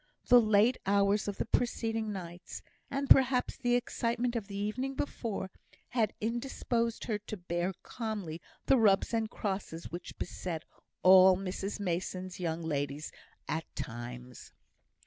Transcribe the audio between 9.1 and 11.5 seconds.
and crosses which beset all